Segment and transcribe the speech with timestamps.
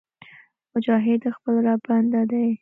[0.73, 2.47] مجاهد د خپل رب بنده دی